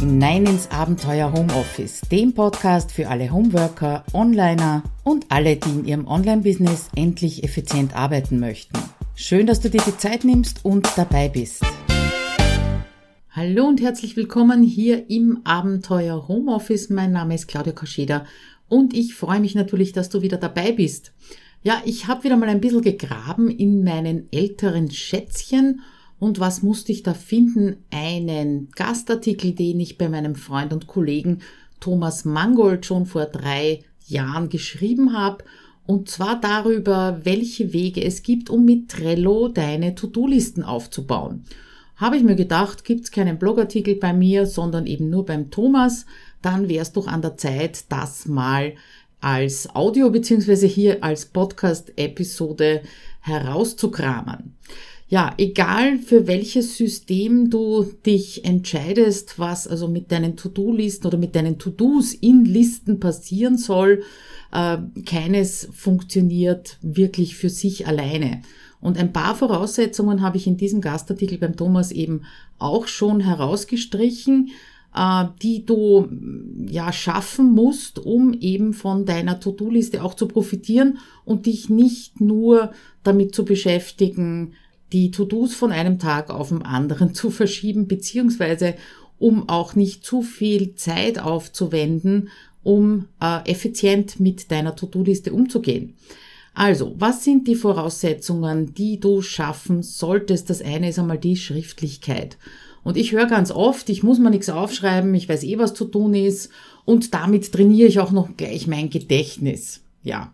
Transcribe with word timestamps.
hinein 0.00 0.46
ins 0.46 0.70
Abenteuer 0.70 1.30
Homeoffice, 1.30 2.00
dem 2.10 2.32
Podcast 2.32 2.90
für 2.90 3.08
alle 3.08 3.30
Homeworker, 3.30 4.02
Onliner 4.14 4.82
und 5.04 5.26
alle, 5.28 5.56
die 5.56 5.68
in 5.68 5.84
ihrem 5.84 6.06
Online-Business 6.06 6.88
endlich 6.96 7.44
effizient 7.44 7.94
arbeiten 7.94 8.40
möchten. 8.40 8.78
Schön, 9.14 9.46
dass 9.46 9.60
du 9.60 9.68
dir 9.68 9.82
die 9.86 9.98
Zeit 9.98 10.24
nimmst 10.24 10.64
und 10.64 10.88
dabei 10.96 11.28
bist. 11.28 11.62
Hallo 13.30 13.66
und 13.66 13.82
herzlich 13.82 14.16
willkommen 14.16 14.62
hier 14.62 15.10
im 15.10 15.40
Abenteuer 15.44 16.28
Homeoffice. 16.28 16.88
Mein 16.88 17.12
Name 17.12 17.34
ist 17.34 17.46
Claudia 17.46 17.74
Koscheda 17.74 18.24
und 18.68 18.94
ich 18.94 19.14
freue 19.14 19.40
mich 19.40 19.54
natürlich, 19.54 19.92
dass 19.92 20.08
du 20.08 20.22
wieder 20.22 20.38
dabei 20.38 20.72
bist. 20.72 21.12
Ja, 21.62 21.82
ich 21.84 22.06
habe 22.06 22.24
wieder 22.24 22.38
mal 22.38 22.48
ein 22.48 22.62
bisschen 22.62 22.80
gegraben 22.80 23.50
in 23.50 23.84
meinen 23.84 24.32
älteren 24.32 24.90
Schätzchen 24.90 25.82
und 26.20 26.38
was 26.38 26.62
musste 26.62 26.92
ich 26.92 27.02
da 27.02 27.14
finden? 27.14 27.78
Einen 27.90 28.68
Gastartikel, 28.76 29.52
den 29.52 29.80
ich 29.80 29.98
bei 29.98 30.08
meinem 30.08 30.36
Freund 30.36 30.72
und 30.72 30.86
Kollegen 30.86 31.40
Thomas 31.80 32.26
Mangold 32.26 32.84
schon 32.84 33.06
vor 33.06 33.24
drei 33.24 33.80
Jahren 34.06 34.50
geschrieben 34.50 35.14
habe. 35.14 35.42
Und 35.86 36.10
zwar 36.10 36.38
darüber, 36.38 37.20
welche 37.24 37.72
Wege 37.72 38.04
es 38.04 38.22
gibt, 38.22 38.50
um 38.50 38.66
mit 38.66 38.90
Trello 38.90 39.48
deine 39.48 39.94
To-Do-Listen 39.94 40.62
aufzubauen. 40.62 41.44
Habe 41.96 42.18
ich 42.18 42.22
mir 42.22 42.36
gedacht, 42.36 42.84
gibt's 42.84 43.10
keinen 43.10 43.38
Blogartikel 43.38 43.94
bei 43.94 44.12
mir, 44.12 44.44
sondern 44.44 44.86
eben 44.86 45.08
nur 45.08 45.24
beim 45.24 45.50
Thomas, 45.50 46.04
dann 46.42 46.68
wäre 46.68 46.82
es 46.82 46.92
doch 46.92 47.06
an 47.06 47.22
der 47.22 47.38
Zeit, 47.38 47.90
das 47.90 48.26
mal 48.26 48.74
als 49.22 49.74
Audio 49.74 50.10
beziehungsweise 50.10 50.66
hier 50.66 51.02
als 51.02 51.26
Podcast-Episode 51.26 52.82
herauszukramen 53.20 54.54
ja, 55.10 55.34
egal 55.38 55.98
für 55.98 56.28
welches 56.28 56.76
System 56.76 57.50
du 57.50 57.82
dich 58.06 58.44
entscheidest, 58.44 59.40
was 59.40 59.66
also 59.66 59.88
mit 59.88 60.12
deinen 60.12 60.36
To-Do-Listen 60.36 61.08
oder 61.08 61.18
mit 61.18 61.34
deinen 61.34 61.58
To-Dos 61.58 62.14
in 62.14 62.44
Listen 62.44 63.00
passieren 63.00 63.58
soll, 63.58 64.04
äh, 64.52 64.78
keines 65.04 65.68
funktioniert 65.72 66.78
wirklich 66.80 67.34
für 67.34 67.50
sich 67.50 67.88
alleine. 67.88 68.42
Und 68.80 68.98
ein 68.98 69.12
paar 69.12 69.34
Voraussetzungen 69.34 70.22
habe 70.22 70.36
ich 70.36 70.46
in 70.46 70.56
diesem 70.56 70.80
Gastartikel 70.80 71.38
beim 71.38 71.56
Thomas 71.56 71.90
eben 71.90 72.22
auch 72.60 72.86
schon 72.86 73.18
herausgestrichen, 73.18 74.50
äh, 74.94 75.24
die 75.42 75.66
du 75.66 76.08
ja 76.68 76.92
schaffen 76.92 77.52
musst, 77.52 77.98
um 77.98 78.32
eben 78.32 78.74
von 78.74 79.06
deiner 79.06 79.40
To-Do-Liste 79.40 80.04
auch 80.04 80.14
zu 80.14 80.28
profitieren 80.28 80.98
und 81.24 81.46
dich 81.46 81.68
nicht 81.68 82.20
nur 82.20 82.70
damit 83.02 83.34
zu 83.34 83.44
beschäftigen, 83.44 84.52
die 84.92 85.10
To-Dos 85.10 85.54
von 85.54 85.72
einem 85.72 85.98
Tag 85.98 86.30
auf 86.30 86.48
den 86.48 86.62
anderen 86.62 87.14
zu 87.14 87.30
verschieben, 87.30 87.86
beziehungsweise 87.86 88.74
um 89.18 89.48
auch 89.48 89.74
nicht 89.74 90.04
zu 90.04 90.22
viel 90.22 90.74
Zeit 90.74 91.18
aufzuwenden, 91.18 92.30
um 92.62 93.06
äh, 93.20 93.48
effizient 93.50 94.18
mit 94.18 94.50
deiner 94.50 94.74
To-Do-Liste 94.74 95.32
umzugehen. 95.32 95.94
Also, 96.54 96.94
was 96.98 97.24
sind 97.24 97.46
die 97.46 97.54
Voraussetzungen, 97.54 98.74
die 98.74 98.98
du 98.98 99.22
schaffen 99.22 99.82
solltest? 99.82 100.50
Das 100.50 100.62
eine 100.62 100.88
ist 100.88 100.98
einmal 100.98 101.18
die 101.18 101.36
Schriftlichkeit. 101.36 102.38
Und 102.82 102.96
ich 102.96 103.12
höre 103.12 103.26
ganz 103.26 103.50
oft, 103.50 103.88
ich 103.88 104.02
muss 104.02 104.18
mir 104.18 104.30
nichts 104.30 104.48
aufschreiben, 104.48 105.14
ich 105.14 105.28
weiß 105.28 105.44
eh, 105.44 105.58
was 105.58 105.74
zu 105.74 105.84
tun 105.84 106.14
ist 106.14 106.50
und 106.84 107.14
damit 107.14 107.52
trainiere 107.52 107.88
ich 107.88 108.00
auch 108.00 108.10
noch 108.10 108.36
gleich 108.36 108.66
mein 108.66 108.90
Gedächtnis. 108.90 109.82
Ja, 110.02 110.32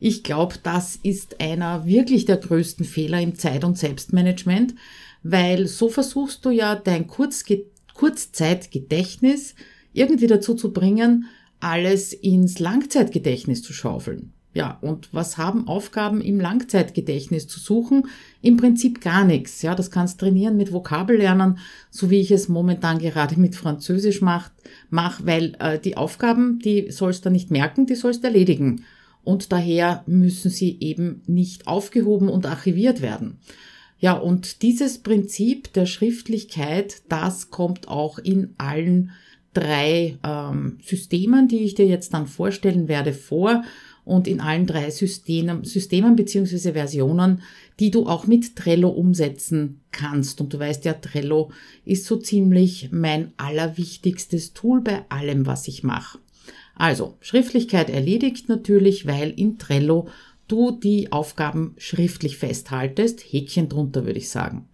ich 0.00 0.22
glaube, 0.22 0.56
das 0.62 0.96
ist 0.96 1.40
einer 1.40 1.86
wirklich 1.86 2.24
der 2.24 2.36
größten 2.36 2.84
Fehler 2.84 3.20
im 3.20 3.34
Zeit- 3.34 3.64
und 3.64 3.78
Selbstmanagement, 3.78 4.74
weil 5.22 5.66
so 5.66 5.88
versuchst 5.88 6.44
du 6.44 6.50
ja 6.50 6.76
dein 6.76 7.06
Kurzge 7.06 7.64
Kurzzeitgedächtnis 7.94 9.56
irgendwie 9.92 10.28
dazu 10.28 10.54
zu 10.54 10.72
bringen, 10.72 11.26
alles 11.58 12.12
ins 12.12 12.60
Langzeitgedächtnis 12.60 13.62
zu 13.62 13.72
schaufeln. 13.72 14.32
Ja, 14.54 14.78
und 14.80 15.12
was 15.12 15.36
haben 15.36 15.66
Aufgaben 15.66 16.20
im 16.20 16.38
Langzeitgedächtnis 16.40 17.48
zu 17.48 17.58
suchen? 17.58 18.06
Im 18.40 18.56
Prinzip 18.56 19.00
gar 19.00 19.24
nichts. 19.24 19.62
Ja, 19.62 19.74
das 19.74 19.90
kannst 19.90 20.20
trainieren 20.20 20.56
mit 20.56 20.72
Vokabellernen, 20.72 21.58
so 21.90 22.08
wie 22.08 22.20
ich 22.20 22.30
es 22.30 22.48
momentan 22.48 22.98
gerade 22.98 23.38
mit 23.38 23.56
Französisch 23.56 24.22
macht, 24.22 24.52
mach, 24.90 25.20
weil 25.26 25.56
äh, 25.58 25.78
die 25.80 25.96
Aufgaben, 25.96 26.60
die 26.60 26.90
sollst 26.92 27.26
du 27.26 27.30
nicht 27.30 27.50
merken, 27.50 27.86
die 27.86 27.96
sollst 27.96 28.22
du 28.22 28.28
erledigen 28.28 28.84
und 29.28 29.52
daher 29.52 30.04
müssen 30.06 30.50
sie 30.50 30.78
eben 30.80 31.20
nicht 31.26 31.66
aufgehoben 31.66 32.30
und 32.30 32.46
archiviert 32.46 33.02
werden. 33.02 33.36
Ja, 33.98 34.14
und 34.14 34.62
dieses 34.62 35.00
Prinzip 35.02 35.70
der 35.74 35.84
Schriftlichkeit, 35.84 37.02
das 37.10 37.50
kommt 37.50 37.88
auch 37.88 38.18
in 38.18 38.54
allen 38.56 39.10
drei 39.52 40.16
ähm, 40.24 40.78
Systemen, 40.82 41.46
die 41.46 41.58
ich 41.58 41.74
dir 41.74 41.86
jetzt 41.86 42.14
dann 42.14 42.26
vorstellen 42.26 42.88
werde, 42.88 43.12
vor 43.12 43.64
und 44.06 44.26
in 44.26 44.40
allen 44.40 44.66
drei 44.66 44.88
Systemen, 44.88 45.62
Systemen 45.62 46.16
beziehungsweise 46.16 46.72
Versionen, 46.72 47.42
die 47.80 47.90
du 47.90 48.06
auch 48.06 48.26
mit 48.26 48.56
Trello 48.56 48.88
umsetzen 48.88 49.82
kannst. 49.90 50.40
Und 50.40 50.54
du 50.54 50.58
weißt 50.58 50.86
ja, 50.86 50.94
Trello 50.94 51.50
ist 51.84 52.06
so 52.06 52.16
ziemlich 52.16 52.88
mein 52.92 53.32
allerwichtigstes 53.36 54.54
Tool 54.54 54.80
bei 54.80 55.04
allem, 55.10 55.44
was 55.44 55.68
ich 55.68 55.82
mache. 55.82 56.18
Also, 56.78 57.16
Schriftlichkeit 57.20 57.90
erledigt 57.90 58.48
natürlich, 58.48 59.06
weil 59.06 59.30
in 59.30 59.58
Trello 59.58 60.08
du 60.46 60.70
die 60.70 61.12
Aufgaben 61.12 61.74
schriftlich 61.76 62.38
festhaltest. 62.38 63.20
Häkchen 63.20 63.68
drunter 63.68 64.06
würde 64.06 64.20
ich 64.20 64.30
sagen. 64.30 64.68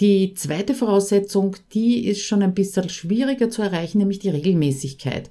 Die 0.00 0.32
zweite 0.34 0.74
Voraussetzung, 0.74 1.56
die 1.74 2.06
ist 2.06 2.22
schon 2.22 2.42
ein 2.42 2.54
bisschen 2.54 2.88
schwieriger 2.88 3.50
zu 3.50 3.62
erreichen, 3.62 3.98
nämlich 3.98 4.18
die 4.18 4.30
Regelmäßigkeit. 4.30 5.30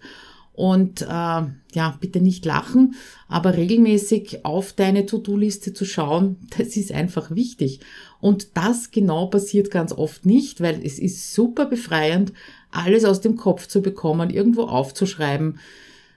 Und 0.54 1.02
äh, 1.02 1.06
ja, 1.08 1.98
bitte 2.00 2.22
nicht 2.22 2.46
lachen, 2.46 2.96
aber 3.28 3.58
regelmäßig 3.58 4.46
auf 4.46 4.74
deine 4.74 5.06
To-Do-Liste 5.06 5.74
zu 5.74 5.86
schauen, 5.86 6.38
das 6.58 6.78
ist 6.78 6.92
einfach 6.92 7.32
wichtig. 7.32 7.80
Und 8.22 8.56
das 8.56 8.92
genau 8.92 9.26
passiert 9.26 9.72
ganz 9.72 9.92
oft 9.92 10.26
nicht, 10.26 10.62
weil 10.62 10.86
es 10.86 11.00
ist 11.00 11.34
super 11.34 11.66
befreiend, 11.66 12.32
alles 12.72 13.06
aus 13.06 13.22
dem 13.22 13.36
Kopf 13.38 13.68
zu 13.68 13.82
bekommen, 13.82 14.30
irgendwo 14.30 14.64
aufzuschreiben, 14.64 15.60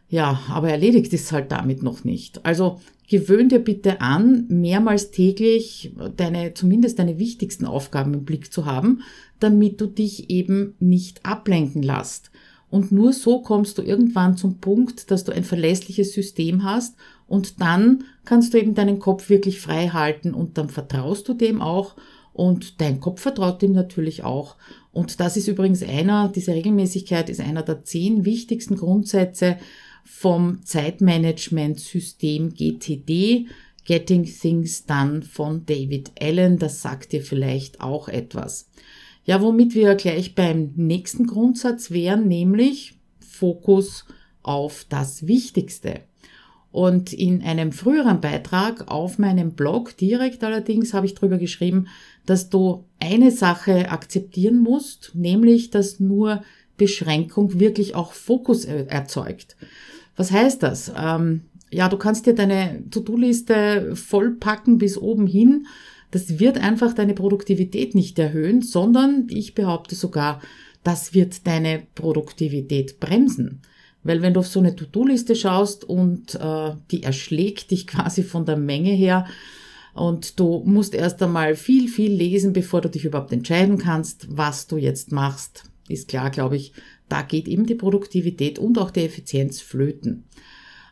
ja, 0.08 0.41
aber 0.48 0.70
erledigt 0.70 1.12
ist 1.12 1.32
halt 1.32 1.52
damit 1.52 1.82
noch 1.82 2.04
nicht. 2.04 2.44
Also 2.44 2.80
gewöhn 3.08 3.48
dir 3.48 3.58
bitte 3.58 4.00
an, 4.00 4.46
mehrmals 4.48 5.10
täglich 5.10 5.92
deine, 6.16 6.54
zumindest 6.54 6.98
deine 6.98 7.19
wichtigsten 7.19 7.66
Aufgaben 7.66 8.14
im 8.14 8.24
Blick 8.24 8.52
zu 8.52 8.66
haben, 8.66 9.02
damit 9.38 9.80
du 9.80 9.86
dich 9.86 10.30
eben 10.30 10.74
nicht 10.80 11.24
ablenken 11.24 11.82
lässt. 11.82 12.30
Und 12.70 12.92
nur 12.92 13.12
so 13.12 13.41
kommst 13.41 13.78
du 13.78 13.82
irgendwann 13.82 14.36
zum 14.36 14.58
Punkt, 14.58 15.10
dass 15.10 15.24
du 15.24 15.32
ein 15.32 15.44
verlässliches 15.44 16.12
System 16.12 16.64
hast 16.64 16.96
und 17.26 17.60
dann 17.60 18.04
kannst 18.25 18.52
du 18.52 18.58
eben 18.58 18.75
deinen 18.75 18.98
Kopf 18.98 19.30
wirklich 19.30 19.60
frei 19.60 19.88
halten 19.88 20.34
und 20.34 20.58
dann 20.58 20.69
vertraust 20.69 21.28
du 21.28 21.34
dem 21.34 21.62
auch 21.62 21.96
und 22.34 22.80
dein 22.80 23.00
Kopf 23.00 23.22
vertraut 23.22 23.62
dem 23.62 23.72
natürlich 23.72 24.22
auch. 24.22 24.56
Und 24.92 25.19
das 25.20 25.36
ist 25.36 25.48
übrigens 25.48 25.82
einer, 25.82 26.28
diese 26.28 26.52
Regelmäßigkeit 26.52 27.30
ist 27.30 27.40
einer 27.40 27.62
der 27.62 27.84
zehn 27.84 28.25
wichtigsten 28.25 28.76
Grundsätze, 28.76 29.56
vom 30.08 30.64
Zeitmanagement-System 30.64 32.54
GTD, 32.54 33.46
Getting 33.84 34.24
Things 34.24 34.84
Done 34.84 35.22
von 35.22 35.64
David 35.66 36.10
Allen. 36.20 36.58
Das 36.58 36.82
sagt 36.82 37.12
dir 37.12 37.22
vielleicht 37.22 37.80
auch 37.80 38.08
etwas. 38.08 38.69
Ja, 39.24 39.41
womit 39.42 39.74
wir 39.74 39.94
gleich 39.94 40.34
beim 40.34 40.72
nächsten 40.76 41.26
Grundsatz 41.26 41.91
wären, 41.91 42.26
nämlich 42.26 42.98
Fokus 43.20 44.06
auf 44.42 44.86
das 44.88 45.26
Wichtigste. 45.26 46.00
Und 46.70 47.12
in 47.12 47.42
einem 47.42 47.72
früheren 47.72 48.20
Beitrag 48.20 48.90
auf 48.90 49.19
meinem 49.19 49.52
Blog 49.52 49.96
direkt 49.96 50.42
allerdings 50.42 50.92
habe 50.94 51.06
ich 51.06 51.14
darüber 51.14 51.38
geschrieben, 51.38 51.87
dass 52.26 52.50
du 52.50 52.84
eine 52.99 53.31
Sache 53.31 53.90
akzeptieren 53.90 54.58
musst, 54.58 55.12
nämlich 55.14 55.70
dass 55.70 56.00
nur 56.00 56.43
Beschränkung 56.76 57.58
wirklich 57.58 57.94
auch 57.94 58.12
Fokus 58.12 58.64
erzeugt. 58.64 59.56
Was 60.19 60.32
heißt 60.32 60.65
das? 60.65 60.93
Ähm, 61.00 61.43
ja, 61.70 61.88
du 61.88 61.97
kannst 61.97 62.26
dir 62.26 62.35
deine 62.35 62.82
To-Do-Liste 62.91 63.94
vollpacken 63.94 64.76
bis 64.76 64.99
oben 64.99 65.26
hin. 65.26 65.67
Das 66.11 66.41
wird 66.41 66.59
einfach 66.59 66.93
deine 66.93 67.15
Produktivität 67.15 67.94
nicht 67.94 68.19
erhöhen, 68.19 68.61
sondern 68.61 69.29
ich 69.31 69.55
behaupte 69.55 69.94
sogar, 69.94 70.43
das 70.82 71.15
wird 71.15 71.47
deine 71.47 71.85
Produktivität 71.94 72.99
bremsen. 72.99 73.62
Weil 74.03 74.20
wenn 74.20 74.35
du 74.35 74.41
auf 74.41 74.49
so 74.49 74.59
eine 74.59 74.75
To-Do-Liste 74.75 75.37
schaust 75.37 75.85
und 75.85 76.35
äh, 76.35 76.73
die 76.91 77.05
erschlägt 77.05 77.70
dich 77.70 77.87
quasi 77.87 78.25
von 78.25 78.44
der 78.44 78.56
Menge 78.56 78.91
her 78.91 79.25
und 79.94 80.41
du 80.41 80.62
musst 80.65 80.94
erst 80.94 81.23
einmal 81.23 81.55
viel, 81.55 81.88
viel 81.88 82.12
lesen, 82.12 82.53
bevor 82.53 82.81
du 82.81 82.91
dich 82.91 83.05
überhaupt 83.05 83.32
entscheiden 83.32 83.79
kannst, 83.79 84.26
was 84.37 84.67
du 84.67 84.79
jetzt 84.79 85.12
machst, 85.12 85.65
ist 85.88 86.09
klar, 86.09 86.31
glaube 86.31 86.56
ich, 86.56 86.73
da 87.08 87.22
geht 87.22 87.49
eben 87.49 87.66
die 87.66 87.75
Produktivität 87.75 88.58
und 88.58 88.78
auch 88.78 88.90
die 88.90 89.05
Effizienz 89.05 89.60
flöten. 89.60 90.25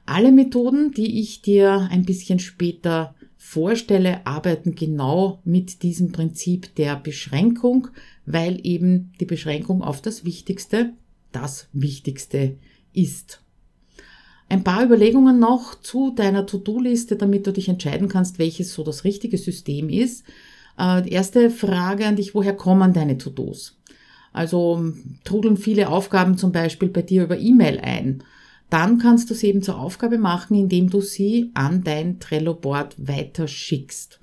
Alle 0.04 0.32
Methoden, 0.32 0.92
die 0.92 1.20
ich 1.20 1.42
dir 1.42 1.88
ein 1.90 2.04
bisschen 2.04 2.38
später 2.38 3.14
vorstelle, 3.36 4.26
arbeiten 4.26 4.74
genau 4.74 5.40
mit 5.44 5.82
diesem 5.82 6.12
Prinzip 6.12 6.74
der 6.76 6.96
Beschränkung, 6.96 7.88
weil 8.24 8.60
eben 8.64 9.12
die 9.20 9.24
Beschränkung 9.24 9.82
auf 9.82 10.00
das 10.00 10.24
Wichtigste 10.24 10.92
das 11.32 11.68
Wichtigste 11.72 12.56
ist. 12.92 13.42
Ein 14.48 14.62
paar 14.62 14.84
Überlegungen 14.84 15.38
noch 15.38 15.80
zu 15.80 16.12
deiner 16.14 16.46
To-Do-Liste, 16.46 17.16
damit 17.16 17.46
du 17.46 17.52
dich 17.52 17.68
entscheiden 17.68 18.08
kannst, 18.08 18.38
welches 18.38 18.72
so 18.72 18.84
das 18.84 19.04
richtige 19.04 19.38
System 19.38 19.88
ist. 19.88 20.24
Äh, 20.78 21.02
die 21.02 21.12
erste 21.12 21.50
Frage 21.50 22.06
an 22.06 22.16
dich, 22.16 22.34
woher 22.34 22.54
kommen 22.54 22.92
deine 22.92 23.18
To-Dos? 23.18 23.75
Also 24.36 24.92
trudeln 25.24 25.56
viele 25.56 25.88
Aufgaben 25.88 26.36
zum 26.36 26.52
Beispiel 26.52 26.88
bei 26.88 27.02
dir 27.02 27.24
über 27.24 27.38
E-Mail 27.38 27.80
ein. 27.80 28.22
Dann 28.68 28.98
kannst 28.98 29.30
du 29.30 29.34
sie 29.34 29.48
eben 29.48 29.62
zur 29.62 29.78
Aufgabe 29.80 30.18
machen, 30.18 30.56
indem 30.56 30.90
du 30.90 31.00
sie 31.00 31.50
an 31.54 31.84
dein 31.84 32.20
Trello-Board 32.20 32.96
weiterschickst. 32.98 34.20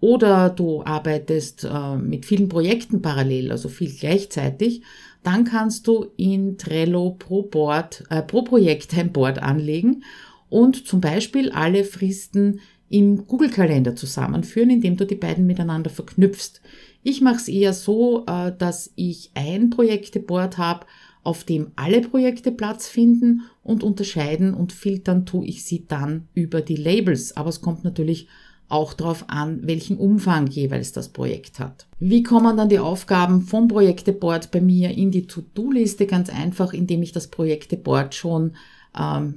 Oder 0.00 0.50
du 0.50 0.84
arbeitest 0.84 1.64
äh, 1.64 1.96
mit 1.96 2.26
vielen 2.26 2.50
Projekten 2.50 3.00
parallel, 3.00 3.50
also 3.50 3.70
viel 3.70 3.90
gleichzeitig. 3.90 4.82
Dann 5.22 5.44
kannst 5.44 5.86
du 5.86 6.08
in 6.18 6.58
Trello 6.58 7.16
pro 7.18 7.42
Board, 7.42 8.04
äh, 8.10 8.20
pro 8.20 8.42
Projekt 8.42 8.94
ein 8.98 9.12
Board 9.12 9.38
anlegen 9.38 10.04
und 10.50 10.86
zum 10.86 11.00
Beispiel 11.00 11.50
alle 11.52 11.84
Fristen 11.84 12.60
im 12.90 13.26
Google-Kalender 13.26 13.96
zusammenführen, 13.96 14.68
indem 14.68 14.98
du 14.98 15.06
die 15.06 15.14
beiden 15.14 15.46
miteinander 15.46 15.88
verknüpfst. 15.88 16.60
Ich 17.04 17.20
mache 17.20 17.36
es 17.36 17.48
eher 17.48 17.74
so, 17.74 18.24
äh, 18.26 18.50
dass 18.56 18.90
ich 18.96 19.30
ein 19.34 19.68
Projekteboard 19.68 20.56
habe, 20.58 20.86
auf 21.22 21.44
dem 21.44 21.70
alle 21.76 22.00
Projekte 22.00 22.50
Platz 22.50 22.88
finden 22.88 23.42
und 23.62 23.82
unterscheiden 23.82 24.54
und 24.54 24.72
filtern 24.72 25.26
tue 25.26 25.46
ich 25.46 25.64
sie 25.64 25.86
dann 25.86 26.28
über 26.34 26.62
die 26.62 26.76
Labels. 26.76 27.36
Aber 27.36 27.50
es 27.50 27.60
kommt 27.60 27.84
natürlich 27.84 28.26
auch 28.68 28.94
darauf 28.94 29.26
an, 29.28 29.60
welchen 29.66 29.98
Umfang 29.98 30.46
jeweils 30.46 30.92
das 30.92 31.10
Projekt 31.10 31.60
hat. 31.60 31.86
Wie 31.98 32.22
kommen 32.22 32.56
dann 32.56 32.70
die 32.70 32.78
Aufgaben 32.78 33.42
vom 33.42 33.68
Projekteboard 33.68 34.50
bei 34.50 34.62
mir 34.62 34.90
in 34.90 35.10
die 35.10 35.26
To-Do-Liste? 35.26 36.06
Ganz 36.06 36.30
einfach, 36.30 36.72
indem 36.72 37.02
ich 37.02 37.12
das 37.12 37.28
Projekteboard 37.28 38.14
schon 38.14 38.56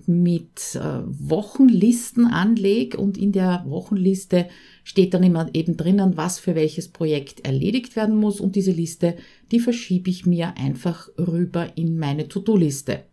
mit 0.05 0.75
äh, 0.75 1.01
Wochenlisten 1.05 2.27
anlege 2.27 2.97
und 2.97 3.17
in 3.17 3.31
der 3.31 3.65
Wochenliste 3.67 4.47
steht 4.83 5.15
dann 5.15 5.23
immer 5.23 5.49
eben 5.53 5.75
drinnen, 5.77 6.15
was 6.15 6.37
für 6.37 6.53
welches 6.53 6.89
Projekt 6.89 7.45
erledigt 7.45 7.95
werden 7.95 8.15
muss 8.15 8.39
und 8.39 8.55
diese 8.55 8.71
Liste, 8.71 9.15
die 9.51 9.59
verschiebe 9.59 10.11
ich 10.11 10.27
mir 10.27 10.53
einfach 10.57 11.09
rüber 11.17 11.75
in 11.75 11.97
meine 11.97 12.27
To-Do-Liste. 12.27 13.03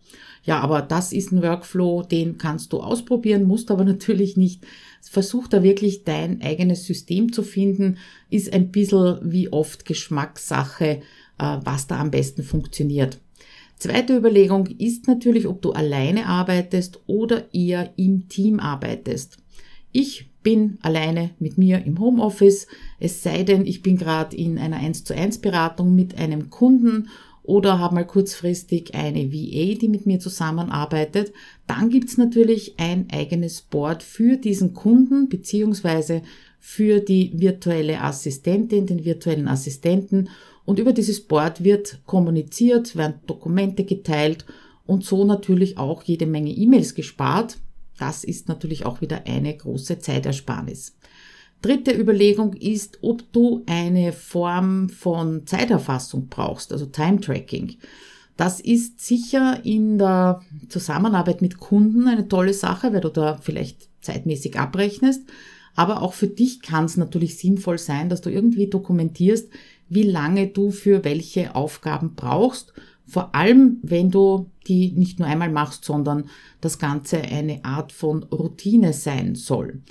Ja, 0.45 0.61
aber 0.61 0.83
das 0.83 1.13
ist 1.13 1.33
ein 1.33 1.43
Workflow, 1.43 2.03
den 2.03 2.37
kannst 2.37 2.75
du 2.75 2.81
ausprobieren, 2.81 3.45
musst 3.45 3.71
aber 3.71 3.85
natürlich 3.87 4.37
nicht. 4.37 4.67
Versuch 5.01 5.49
da 5.49 5.63
wirklich 5.63 6.05
dein 6.05 6.43
eigenes 6.43 6.87
System 6.87 7.33
zu 7.33 7.43
finden, 7.43 7.97
ist 8.29 8.53
ein 8.53 8.71
bisschen 8.71 9.19
wie 9.23 9.51
oft 9.51 9.87
Geschmackssache, 9.87 11.01
äh, 11.39 11.59
was 11.65 11.87
da 11.87 12.01
am 12.01 12.11
besten 12.11 12.43
funktioniert. 12.43 13.19
Zweite 13.77 14.17
Überlegung 14.17 14.67
ist 14.67 15.09
natürlich, 15.09 15.47
ob 15.47 15.61
du 15.63 15.73
alleine 15.73 16.27
arbeitest 16.27 17.01
oder 17.07 17.53
eher 17.53 17.93
im 17.97 18.29
Team 18.29 18.61
arbeitest. 18.61 19.39
Ich 19.93 20.31
bin 20.43 20.79
alleine 20.83 21.31
mit 21.39 21.59
mir 21.59 21.85
im 21.85 21.99
Homeoffice, 21.99 22.67
es 23.01 23.23
sei 23.23 23.43
denn, 23.43 23.67
ich 23.67 23.83
bin 23.83 23.97
gerade 23.97 24.37
in 24.37 24.59
einer 24.59 24.77
1 24.77 25.05
zu 25.05 25.15
1 25.15 25.39
Beratung 25.39 25.95
mit 25.95 26.19
einem 26.19 26.51
Kunden 26.51 27.09
oder 27.45 27.79
habe 27.79 27.97
mal 27.97 28.07
kurzfristig 28.07 28.95
eine 28.95 29.33
VA, 29.33 29.75
die 29.79 29.89
mit 29.89 30.07
mir 30.07 30.19
zusammenarbeitet. 30.19 31.33
Dann 31.67 31.91
gibt's 31.91 32.17
natürlich 32.17 32.79
ein 32.79 33.09
eigenes 33.13 33.61
Board 33.61 34.03
für 34.03 34.37
diesen 34.37 34.73
Kunden 34.73 35.29
beziehungsweise 35.29 36.23
für 36.59 37.01
die 37.01 37.33
virtuelle 37.35 38.01
Assistentin, 38.01 38.87
den 38.87 39.05
virtuellen 39.05 39.49
Assistenten 39.49 40.31
und 40.65 40.79
über 40.79 40.93
dieses 40.93 41.27
Board 41.27 41.63
wird 41.63 42.01
kommuniziert, 42.07 42.97
werden 42.97 43.21
Dokumente 43.27 43.85
geteilt 43.85 44.45
und 44.87 45.05
so 45.05 45.25
natürlich 45.25 45.79
auch 45.79 46.03
jede 46.03 46.27
Menge 46.27 46.51
E-Mails 46.51 46.95
gespart. 46.95 47.59
Das 47.99 48.25
ist 48.25 48.49
natürlich 48.49 48.87
auch 48.87 49.01
wieder 49.01 49.27
eine 49.27 49.57
große 49.57 49.99
Zeitersparnis. 49.99 50.97
Dritte 51.63 51.93
Überlegung 51.93 52.53
ist, 52.55 52.99
ob 53.03 53.33
du 53.33 53.63
eine 53.67 54.13
Form 54.13 54.91
von 54.91 55.47
Zeiterfassung 55.47 56.29
brauchst, 56.29 56.73
also 56.73 56.87
Time 56.87 57.21
Tracking. 57.21 57.77
Das 58.37 58.61
ist 58.61 59.01
sicher 59.01 59.61
in 59.65 59.97
der 59.97 60.43
Zusammenarbeit 60.69 61.41
mit 61.41 61.59
Kunden 61.59 62.09
eine 62.09 62.29
tolle 62.29 62.53
Sache, 62.53 62.93
weil 62.93 63.01
du 63.01 63.09
da 63.09 63.39
vielleicht 63.39 63.89
zeitmäßig 64.03 64.59
abrechnest. 64.59 65.23
Aber 65.77 66.03
auch 66.03 66.13
für 66.13 66.27
dich 66.27 66.61
kann 66.61 66.85
es 66.85 66.97
natürlich 66.97 67.39
sinnvoll 67.39 67.79
sein, 67.79 68.09
dass 68.09 68.21
du 68.21 68.31
irgendwie 68.31 68.69
dokumentierst, 68.69 69.49
wie 69.89 70.03
lange 70.03 70.49
du 70.49 70.71
für 70.71 71.05
welche 71.05 71.55
Aufgaben 71.55 72.15
brauchst. 72.15 72.73
Vor 73.07 73.35
allem, 73.35 73.79
wenn 73.83 74.11
du 74.11 74.51
die 74.67 74.93
nicht 74.93 75.19
nur 75.19 75.29
einmal 75.29 75.51
machst, 75.51 75.85
sondern 75.85 76.25
das 76.61 76.79
Ganze 76.79 77.21
eine 77.21 77.65
Art 77.65 77.93
von 77.93 78.23
Routine 78.23 78.93
sein 78.93 79.35
soll. 79.35 79.83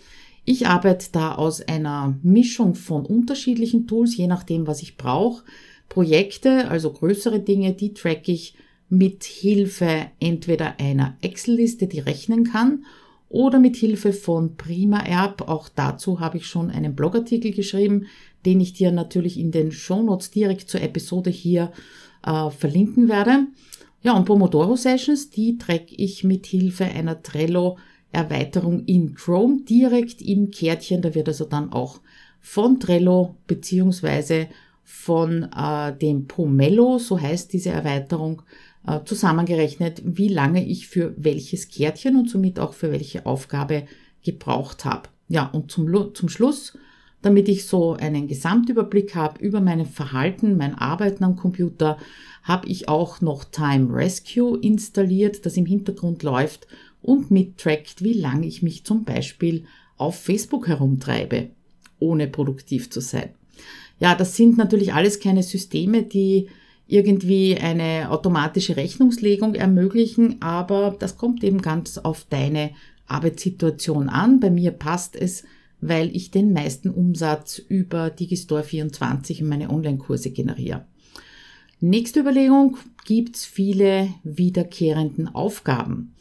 Ich 0.46 0.68
arbeite 0.68 1.08
da 1.12 1.36
aus 1.36 1.62
einer 1.62 2.18
Mischung 2.22 2.76
von 2.76 3.06
unterschiedlichen 3.06 3.88
Tools, 3.88 4.18
je 4.18 4.28
nachdem, 4.28 4.68
was 4.68 4.82
ich 4.82 4.98
brauche. 4.98 5.44
Projekte, 5.88 6.70
also 6.70 6.92
größere 6.92 7.40
Dinge, 7.40 7.74
die 7.74 7.94
track 7.94 8.28
ich 8.28 8.56
mit 8.90 9.24
Hilfe 9.24 10.08
entweder 10.20 10.80
einer 10.80 11.18
Excel-Liste, 11.22 11.88
die 11.88 12.00
rechnen 12.00 12.44
kann, 12.44 12.86
oder 13.30 13.58
mit 13.58 13.76
Hilfe 13.76 14.14
von 14.14 14.58
Prima 14.58 15.04
App. 15.06 15.48
Auch 15.48 15.70
dazu 15.70 16.20
habe 16.20 16.38
ich 16.38 16.46
schon 16.46 16.70
einen 16.70 16.96
Blogartikel 16.96 17.52
geschrieben, 17.52 18.06
den 18.46 18.60
ich 18.60 18.74
dir 18.74 18.92
natürlich 18.92 19.40
in 19.40 19.52
den 19.52 19.72
Shownotes 19.72 20.32
direkt 20.32 20.70
zur 20.70 20.82
Episode 20.82 21.30
hier 21.30 21.72
äh, 22.26 22.50
verlinken 22.50 23.10
werde. 23.10 23.48
Ja, 24.02 24.14
und 24.14 24.26
Pomodoro 24.26 24.76
Sessions, 24.76 25.30
die 25.30 25.58
track 25.58 25.86
ich 25.90 26.24
mit 26.24 26.46
Hilfe 26.46 26.86
einer 26.86 27.24
Trello 27.24 27.78
Erweiterung 28.12 28.86
in 28.86 29.16
Chrome 29.16 29.62
direkt 29.64 30.22
im 30.22 30.52
Kärtchen. 30.52 31.02
Da 31.02 31.16
wird 31.16 31.28
also 31.28 31.46
dann 31.46 31.72
auch 31.72 32.00
von 32.40 32.80
Trello 32.80 33.38
beziehungsweise 33.48 34.48
von 34.84 35.50
äh, 35.56 35.98
dem 35.98 36.28
Pomelo, 36.28 37.00
so 37.00 37.20
heißt 37.20 37.54
diese 37.54 37.70
Erweiterung, 37.70 38.44
äh, 38.86 39.00
zusammengerechnet, 39.06 40.02
wie 40.06 40.28
lange 40.28 40.66
ich 40.66 40.88
für 40.88 41.14
welches 41.18 41.70
Kärtchen 41.70 42.18
und 42.18 42.30
somit 42.30 42.60
auch 42.60 42.74
für 42.74 42.92
welche 42.92 43.26
Aufgabe 43.26 43.86
gebraucht 44.24 44.86
habe. 44.86 45.10
Ja, 45.30 45.48
und 45.48 45.72
zum, 45.72 46.14
zum 46.14 46.30
Schluss 46.30 46.78
damit 47.24 47.50
ich 47.50 47.66
so 47.66 47.94
einen 47.94 48.28
Gesamtüberblick 48.28 49.16
habe 49.16 49.44
über 49.44 49.62
mein 49.62 49.86
Verhalten, 49.86 50.58
mein 50.58 50.76
Arbeiten 50.76 51.24
am 51.24 51.36
Computer, 51.36 51.98
habe 52.44 52.68
ich 52.68 52.90
auch 52.90 53.22
noch 53.22 53.46
Time 53.46 53.92
Rescue 53.92 54.60
installiert, 54.60 55.46
das 55.46 55.58
im 55.58 55.66
Hintergrund 55.66 56.22
läuft 56.22 56.68
und 57.02 57.32
mittrackt, 57.32 58.04
wie 58.04 58.14
lange 58.14 58.46
ich 58.46 58.62
mich 58.62 58.84
zum 58.84 59.06
Beispiel 59.06 59.64
auf 59.98 60.20
Facebook 60.20 60.68
herumtreibe, 60.68 61.50
ohne 62.00 62.28
produktiv 62.28 62.90
zu 62.90 63.00
sein. 63.00 63.30
Ja, 64.00 64.16
das 64.16 64.36
sind 64.36 64.58
natürlich 64.58 64.94
alles 64.94 65.20
keine 65.22 65.44
Systeme, 65.44 66.04
die 66.04 66.50
irgendwie 66.88 67.58
eine 67.58 68.12
automatische 68.12 68.76
Rechnungslegung 68.76 69.56
ermöglichen, 69.56 70.42
aber 70.42 70.96
das 71.00 71.18
kommt 71.18 71.44
eben 71.44 71.62
ganz 71.62 71.98
auf 71.98 72.26
deine 72.30 72.72
Arbeitssituation 73.08 74.10
an. 74.10 74.42
Bei 74.42 74.50
mir 74.50 74.72
passt 74.72 75.16
es 75.16 75.46
weil 75.88 76.16
ich 76.16 76.32
den 76.32 76.54
meisten 76.54 76.90
Umsatz 76.90 77.60
über 77.60 78.08
Digistore24 78.08 79.40
in 79.40 79.48
meine 79.48 79.70
Online-Kurse 79.70 80.32
generiere. 80.32 80.86
Nächste 81.80 82.22
Überlegung, 82.22 82.78
gibt's 83.06 83.46
viele 83.46 84.10
wiederkehrenden 84.24 85.28
Aufgaben. 85.28 86.16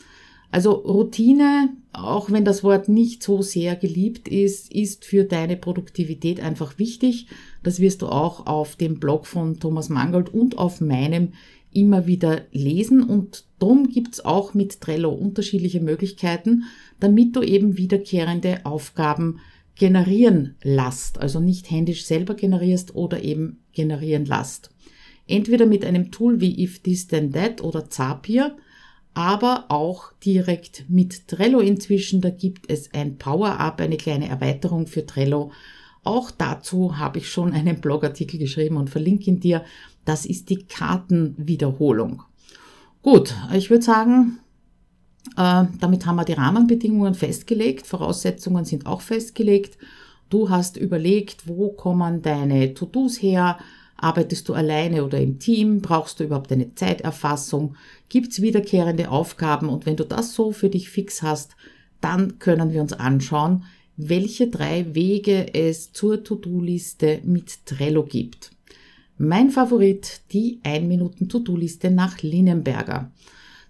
Also 0.50 0.73
Routine, 0.73 1.71
auch 1.92 2.31
wenn 2.31 2.45
das 2.45 2.62
Wort 2.62 2.88
nicht 2.88 3.23
so 3.23 3.40
sehr 3.40 3.76
geliebt 3.76 4.28
ist, 4.28 4.73
ist 4.73 5.04
für 5.04 5.25
deine 5.25 5.57
Produktivität 5.57 6.40
einfach 6.40 6.78
wichtig. 6.78 7.28
Das 7.62 7.81
wirst 7.81 8.02
du 8.02 8.09
auch 8.09 8.47
auf 8.47 8.76
dem 8.76 8.99
Blog 8.99 9.26
von 9.26 9.61
Thomas 9.61 9.88
Mangold 9.88 10.35
und 10.35 10.59
auf 10.59 10.81
meinem 10.81 11.33
immer 11.73 12.07
wieder 12.07 12.42
lesen 12.52 13.02
und 13.02 13.45
darum 13.59 13.88
gibt's 13.88 14.23
auch 14.25 14.52
mit 14.52 14.81
Trello 14.81 15.11
unterschiedliche 15.11 15.81
Möglichkeiten, 15.81 16.64
damit 17.03 17.35
du 17.35 17.43
eben 17.43 17.77
wiederkehrende 17.77 18.65
Aufgaben 18.65 19.41
generieren 19.75 20.55
lasst, 20.63 21.19
also 21.19 21.41
nicht 21.41 21.69
händisch 21.69 22.05
selber 22.05 22.35
generierst 22.35 22.95
oder 22.95 23.25
eben 23.25 23.59
generieren 23.73 24.25
lasst. 24.25 24.71
Entweder 25.27 25.67
mit 25.67 25.85
einem 25.85 26.13
Tool 26.13 26.41
wie 26.41 26.63
If 26.63 26.81
This 26.81 27.09
Then 27.09 27.33
That 27.33 27.61
oder 27.61 27.91
Zapier, 27.91 28.57
aber 29.15 29.67
auch 29.69 30.13
direkt 30.25 30.85
mit 30.89 31.27
Trello 31.27 31.59
inzwischen. 31.59 32.21
Da 32.21 32.31
gibt 32.31 32.71
es 32.71 32.95
ein 32.95 33.19
Power-Up, 33.19 33.81
eine 33.81 33.97
kleine 33.97 34.29
Erweiterung 34.29 34.87
für 34.87 35.05
Trello. 35.05 35.51
Auch 36.05 36.31
dazu 36.31 36.99
habe 36.99 37.19
ich 37.19 37.29
schon 37.29 37.53
einen 37.53 37.81
Blogartikel 37.81 38.39
geschrieben 38.39 38.77
und 38.77 38.91
verlinke 38.91 39.31
ihn 39.31 39.41
dir. 39.41 39.65
Das 40.05 40.25
ist 40.25 40.51
die 40.51 40.65
Kartenwiederholung. 40.65 42.23
Gut, 43.03 43.35
ich 43.53 43.71
würde 43.71 43.85
sagen, 43.85 44.39
äh, 45.37 45.64
damit 45.81 46.07
haben 46.07 46.17
wir 46.17 46.25
die 46.25 46.33
Rahmenbedingungen 46.33 47.14
festgelegt, 47.14 47.87
Voraussetzungen 47.87 48.64
sind 48.64 48.87
auch 48.87 49.00
festgelegt. 49.00 49.79
Du 50.31 50.50
hast 50.50 50.76
überlegt, 50.76 51.47
wo 51.47 51.71
kommen 51.71 52.23
deine 52.23 52.75
To-Dos 52.75 53.21
her, 53.21 53.59
Arbeitest 54.02 54.49
du 54.49 54.55
alleine 54.55 55.05
oder 55.05 55.21
im 55.21 55.38
Team? 55.38 55.81
Brauchst 55.81 56.19
du 56.19 56.25
überhaupt 56.25 56.50
eine 56.50 56.75
Zeiterfassung? 56.75 57.76
Gibt 58.09 58.33
es 58.33 58.43
wiederkehrende 58.43 59.09
Aufgaben? 59.09 59.69
Und 59.69 59.87
wenn 59.87 59.95
du 59.95 60.05
das 60.05 60.35
so 60.35 60.50
für 60.50 60.69
dich 60.69 60.91
fix 60.91 61.23
hast, 61.23 61.55
dann 62.00 62.41
können 62.41 62.73
wir 62.73 62.81
uns 62.81 62.93
anschauen, 62.93 63.62
welche 63.97 64.49
drei 64.49 64.93
Wege 64.97 65.55
es 65.55 65.93
zur 65.93 66.25
To-Do-Liste 66.25 67.21
mit 67.23 67.64
Trello 67.64 68.02
gibt. 68.02 68.50
Mein 69.19 69.50
Favorit, 69.50 70.23
die 70.33 70.59
1-Minuten-To-Do-Liste 70.64 71.93
nach 71.93 72.23
Linnenberger. 72.23 73.12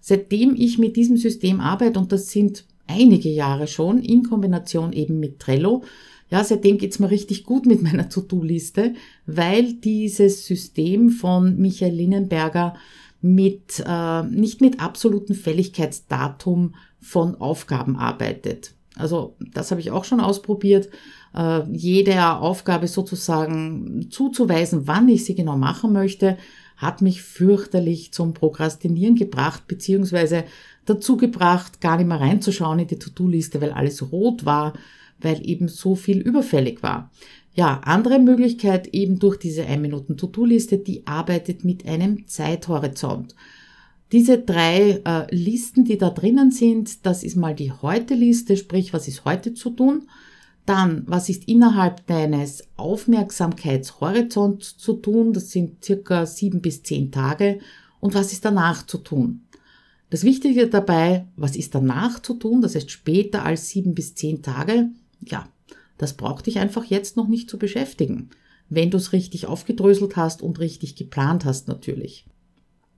Seitdem 0.05 0.53
ich 0.53 0.77
mit 0.77 0.97
diesem 0.97 1.15
System 1.15 1.61
arbeite, 1.61 1.97
und 1.97 2.11
das 2.11 2.29
sind 2.29 2.65
einige 2.87 3.29
Jahre 3.29 3.67
schon, 3.67 3.99
in 4.01 4.23
Kombination 4.23 4.91
eben 4.91 5.17
mit 5.17 5.39
Trello, 5.39 5.81
ja, 6.29 6.43
seitdem 6.43 6.77
geht's 6.77 6.99
mir 6.99 7.09
richtig 7.09 7.45
gut 7.45 7.65
mit 7.65 7.81
meiner 7.83 8.09
To-Do-Liste, 8.09 8.95
weil 9.25 9.75
dieses 9.75 10.45
System 10.45 11.09
von 11.09 11.55
Michael 11.57 11.93
Linnenberger 11.93 12.75
mit, 13.21 13.81
äh, 13.87 14.23
nicht 14.23 14.59
mit 14.59 14.81
absolutem 14.81 15.37
Fälligkeitsdatum 15.37 16.75
von 16.99 17.35
Aufgaben 17.39 17.95
arbeitet. 17.95 18.73
Also 18.97 19.37
das 19.53 19.71
habe 19.71 19.79
ich 19.79 19.91
auch 19.91 20.03
schon 20.03 20.19
ausprobiert, 20.19 20.89
äh, 21.33 21.61
jede 21.71 22.35
Aufgabe 22.35 22.89
sozusagen 22.89 24.09
zuzuweisen, 24.09 24.85
wann 24.85 25.07
ich 25.07 25.23
sie 25.23 25.35
genau 25.35 25.55
machen 25.55 25.93
möchte, 25.93 26.37
hat 26.83 27.01
mich 27.01 27.21
fürchterlich 27.21 28.11
zum 28.11 28.33
Prokrastinieren 28.33 29.15
gebracht, 29.15 29.67
beziehungsweise 29.67 30.43
dazu 30.85 31.17
gebracht, 31.17 31.81
gar 31.81 31.97
nicht 31.97 32.07
mehr 32.07 32.19
reinzuschauen 32.19 32.79
in 32.79 32.87
die 32.87 32.99
To-Do-Liste, 32.99 33.61
weil 33.61 33.71
alles 33.71 34.11
rot 34.11 34.45
war, 34.45 34.73
weil 35.19 35.47
eben 35.47 35.67
so 35.67 35.95
viel 35.95 36.19
überfällig 36.19 36.83
war. 36.83 37.11
Ja, 37.55 37.81
andere 37.83 38.19
Möglichkeit 38.19 38.87
eben 38.87 39.19
durch 39.19 39.37
diese 39.37 39.63
1-Minuten-To-Do-Liste, 39.63 40.79
die 40.79 41.05
arbeitet 41.05 41.63
mit 41.63 41.87
einem 41.87 42.27
Zeithorizont. 42.27 43.35
Diese 44.11 44.39
drei 44.39 45.01
äh, 45.05 45.35
Listen, 45.35 45.85
die 45.85 45.97
da 45.97 46.09
drinnen 46.09 46.51
sind, 46.51 47.05
das 47.05 47.23
ist 47.23 47.35
mal 47.35 47.55
die 47.55 47.71
Heute-Liste, 47.71 48.57
sprich, 48.57 48.93
was 48.93 49.07
ist 49.07 49.25
heute 49.25 49.53
zu 49.53 49.71
tun? 49.71 50.07
Dann, 50.65 51.03
was 51.07 51.29
ist 51.29 51.47
innerhalb 51.47 52.05
deines 52.07 52.63
Aufmerksamkeitshorizonts 52.77 54.77
zu 54.77 54.93
tun? 54.93 55.33
Das 55.33 55.51
sind 55.51 55.83
circa 55.83 56.25
sieben 56.25 56.61
bis 56.61 56.83
zehn 56.83 57.11
Tage. 57.11 57.59
Und 57.99 58.13
was 58.13 58.31
ist 58.31 58.45
danach 58.45 58.85
zu 58.85 58.99
tun? 58.99 59.41
Das 60.09 60.23
Wichtige 60.23 60.67
dabei, 60.67 61.27
was 61.35 61.55
ist 61.55 61.75
danach 61.75 62.21
zu 62.21 62.35
tun? 62.35 62.61
Das 62.61 62.75
heißt 62.75 62.91
später 62.91 63.43
als 63.43 63.69
sieben 63.69 63.95
bis 63.95 64.15
zehn 64.15 64.41
Tage. 64.41 64.89
Ja, 65.25 65.49
das 65.97 66.13
braucht 66.13 66.45
dich 66.45 66.59
einfach 66.59 66.85
jetzt 66.85 67.17
noch 67.17 67.27
nicht 67.27 67.49
zu 67.49 67.57
beschäftigen. 67.57 68.29
Wenn 68.69 68.91
du 68.91 68.97
es 68.97 69.11
richtig 69.11 69.47
aufgedröselt 69.47 70.15
hast 70.15 70.41
und 70.41 70.59
richtig 70.59 70.95
geplant 70.95 71.45
hast 71.45 71.67
natürlich. 71.67 72.25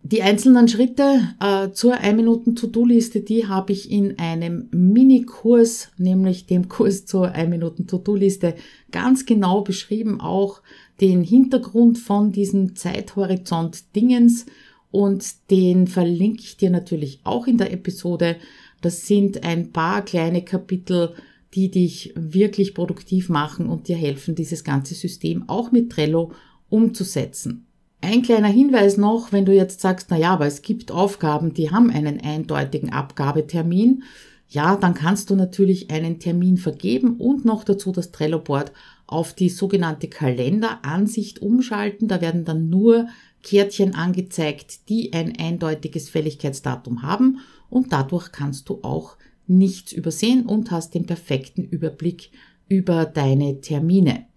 Die 0.08 0.22
einzelnen 0.22 0.68
Schritte 0.68 1.34
äh, 1.40 1.72
zur 1.72 1.96
1-Minuten-To-Do-Liste, 1.96 3.22
die 3.22 3.48
habe 3.48 3.74
ich 3.74 3.90
in 3.90 4.20
einem 4.20 4.70
Mini-Kurs, 4.70 5.90
nämlich 5.98 6.46
dem 6.46 6.70
Kurs 6.70 7.08
zur 7.08 7.34
1-Minuten-To-Do-Liste, 7.34 8.54
ganz 8.92 9.26
genau 9.26 9.62
beschrieben, 9.62 10.22
auch 10.22 10.62
den 11.02 11.24
Hintergrund 11.24 11.98
von 11.98 12.32
diesem 12.32 12.76
Zeithorizont 12.76 13.96
Dingens 13.96 14.46
und 14.92 15.50
den 15.50 15.88
verlinke 15.88 16.44
ich 16.44 16.56
dir 16.56 16.70
natürlich 16.70 17.22
auch 17.24 17.48
in 17.48 17.58
der 17.58 17.74
Episode. 17.74 18.36
Das 18.82 19.08
sind 19.08 19.44
ein 19.44 19.72
paar 19.72 20.06
kleine 20.06 20.46
Kapitel, 20.46 21.16
die 21.56 21.72
dich 21.72 22.14
wirklich 22.16 22.76
produktiv 22.76 23.30
machen 23.30 23.66
und 23.66 23.88
dir 23.88 23.98
helfen, 23.98 24.36
dieses 24.36 24.64
ganze 24.64 24.94
System 24.94 25.50
auch 25.50 25.72
mit 25.72 25.92
Trello 25.92 26.32
umzusetzen. 26.70 27.65
Ein 28.06 28.22
kleiner 28.22 28.50
Hinweis 28.50 28.98
noch, 28.98 29.32
wenn 29.32 29.46
du 29.46 29.52
jetzt 29.52 29.82
sagst, 29.82 30.12
na 30.12 30.18
ja, 30.18 30.34
aber 30.34 30.46
es 30.46 30.62
gibt 30.62 30.92
Aufgaben, 30.92 31.56
die 31.56 31.72
haben 31.72 31.90
einen 31.90 32.22
eindeutigen 32.22 32.94
Abgabetermin. 32.94 34.04
Ja, 34.48 34.76
dann 34.76 34.94
kannst 34.94 35.32
du 35.32 35.36
natürlich 35.36 35.90
einen 35.90 36.20
Termin 36.20 36.58
vergeben 36.58 37.16
und 37.18 37.46
noch 37.46 37.64
dazu 37.64 37.92
das 37.92 38.12
Trello-Board 38.12 38.72
auf 39.08 39.34
die 39.34 39.50
sogenannte 39.50 40.08
Kalenderansicht 40.08 41.42
umschalten. 41.42 42.08
Da 42.08 42.22
werden 42.22 42.46
dann 42.46 42.70
nur 42.70 43.08
Kärtchen 43.42 43.96
angezeigt, 43.96 44.88
die 44.88 45.12
ein 45.12 45.34
eindeutiges 45.40 46.08
Fälligkeitsdatum 46.08 47.02
haben 47.02 47.40
und 47.72 47.92
dadurch 47.92 48.32
kannst 48.32 48.70
du 48.70 48.82
auch 48.84 49.18
nichts 49.48 49.92
übersehen 49.92 50.46
und 50.46 50.70
hast 50.70 50.94
den 50.94 51.08
perfekten 51.08 51.64
Überblick 51.64 52.30
über 52.70 53.06
deine 53.06 53.62
Termine. 53.62 54.28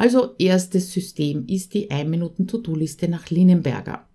Also 0.00 0.30
erstes 0.38 0.94
System 0.94 1.44
ist 1.46 1.74
die 1.74 1.90
1-Minuten-To-Do-Liste 1.90 3.06
nach 3.06 3.28
Linnenberger. 3.28 4.06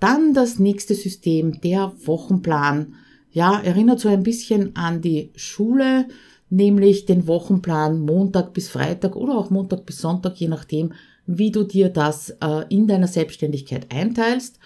Dann 0.00 0.34
das 0.34 0.58
nächste 0.58 0.96
System, 0.96 1.60
der 1.60 1.92
Wochenplan. 2.06 2.96
Ja, 3.30 3.60
erinnert 3.60 4.00
so 4.00 4.08
ein 4.08 4.24
bisschen 4.24 4.74
an 4.74 5.02
die 5.02 5.30
Schule, 5.36 6.08
nämlich 6.50 7.06
den 7.06 7.28
Wochenplan 7.28 8.00
Montag 8.00 8.52
bis 8.52 8.68
Freitag 8.68 9.14
oder 9.14 9.38
auch 9.38 9.48
Montag 9.48 9.86
bis 9.86 9.98
Sonntag, 9.98 10.40
je 10.40 10.48
nachdem, 10.48 10.92
wie 11.24 11.52
du 11.52 11.62
dir 11.62 11.88
das 11.88 12.30
äh, 12.40 12.64
in 12.68 12.88
deiner 12.88 13.06
Selbstständigkeit 13.06 13.86
einteilst. 13.94 14.58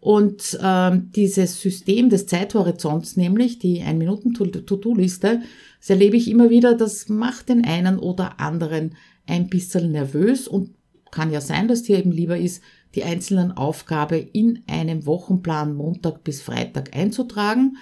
Und 0.00 0.58
äh, 0.58 1.00
dieses 1.14 1.60
System 1.60 2.08
des 2.08 2.26
Zeithorizonts, 2.26 3.18
nämlich 3.18 3.58
die 3.58 3.82
1-Minuten-To-Do-Liste, 3.82 5.42
das 5.80 5.90
erlebe 5.90 6.16
ich 6.16 6.30
immer 6.30 6.48
wieder, 6.48 6.74
das 6.74 7.10
macht 7.10 7.50
den 7.50 7.66
einen 7.66 7.98
oder 7.98 8.40
anderen 8.40 8.94
ein 9.26 9.48
bisschen 9.48 9.92
nervös 9.92 10.48
und 10.48 10.70
kann 11.10 11.30
ja 11.30 11.40
sein, 11.40 11.68
dass 11.68 11.82
dir 11.82 11.98
eben 11.98 12.12
lieber 12.12 12.38
ist, 12.38 12.62
die 12.94 13.04
einzelnen 13.04 13.52
Aufgabe 13.52 14.16
in 14.16 14.62
einem 14.66 15.06
Wochenplan 15.06 15.74
Montag 15.74 16.24
bis 16.24 16.42
Freitag 16.42 16.96
einzutragen. 16.96 17.76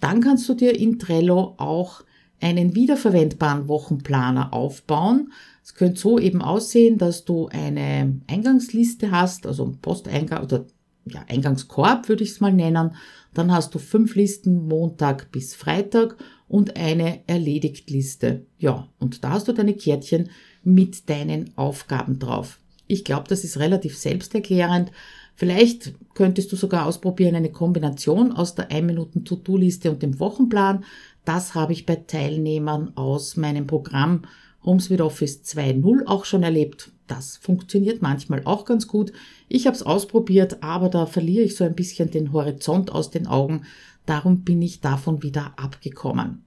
Dann 0.00 0.20
kannst 0.20 0.48
du 0.48 0.54
dir 0.54 0.78
in 0.78 0.98
Trello 0.98 1.54
auch 1.58 2.02
einen 2.40 2.74
wiederverwendbaren 2.74 3.68
Wochenplaner 3.68 4.52
aufbauen. 4.52 5.32
Es 5.62 5.74
könnte 5.74 6.00
so 6.00 6.18
eben 6.18 6.42
aussehen, 6.42 6.98
dass 6.98 7.24
du 7.24 7.48
eine 7.48 8.20
Eingangsliste 8.26 9.12
hast, 9.12 9.46
also 9.46 9.72
Posteingang 9.80 10.42
oder 10.42 10.66
ja, 11.04 11.24
Eingangskorb 11.28 12.08
würde 12.08 12.24
ich 12.24 12.30
es 12.30 12.40
mal 12.40 12.52
nennen. 12.52 12.94
Dann 13.34 13.52
hast 13.52 13.74
du 13.74 13.78
fünf 13.78 14.14
Listen 14.14 14.68
Montag 14.68 15.30
bis 15.32 15.54
Freitag 15.54 16.16
und 16.48 16.76
eine 16.76 17.20
Erledigt-Liste. 17.28 18.46
Ja, 18.58 18.88
und 18.98 19.24
da 19.24 19.30
hast 19.30 19.48
du 19.48 19.52
deine 19.52 19.74
Kärtchen 19.74 20.28
mit 20.64 21.08
deinen 21.08 21.56
Aufgaben 21.56 22.18
drauf. 22.18 22.58
Ich 22.86 23.04
glaube, 23.04 23.28
das 23.28 23.44
ist 23.44 23.58
relativ 23.58 23.96
selbsterklärend. 23.96 24.92
Vielleicht 25.34 25.94
könntest 26.14 26.52
du 26.52 26.56
sogar 26.56 26.86
ausprobieren 26.86 27.34
eine 27.34 27.50
Kombination 27.50 28.32
aus 28.32 28.54
der 28.54 28.70
1-Minuten-To-Do-Liste 28.70 29.90
und 29.90 30.02
dem 30.02 30.20
Wochenplan. 30.20 30.84
Das 31.24 31.54
habe 31.54 31.72
ich 31.72 31.86
bei 31.86 31.96
Teilnehmern 31.96 32.92
aus 32.96 33.36
meinem 33.36 33.66
Programm 33.66 34.22
Homes 34.64 34.90
with 34.90 35.00
Office 35.00 35.42
2.0 35.44 36.06
auch 36.06 36.24
schon 36.24 36.42
erlebt. 36.42 36.92
Das 37.06 37.36
funktioniert 37.36 38.00
manchmal 38.00 38.42
auch 38.44 38.64
ganz 38.64 38.86
gut. 38.86 39.12
Ich 39.48 39.66
habe 39.66 39.76
es 39.76 39.82
ausprobiert, 39.82 40.62
aber 40.62 40.88
da 40.88 41.06
verliere 41.06 41.44
ich 41.44 41.56
so 41.56 41.64
ein 41.64 41.74
bisschen 41.74 42.10
den 42.10 42.32
Horizont 42.32 42.92
aus 42.92 43.10
den 43.10 43.26
Augen. 43.26 43.64
Darum 44.06 44.42
bin 44.42 44.62
ich 44.62 44.80
davon 44.80 45.22
wieder 45.22 45.52
abgekommen. 45.56 46.44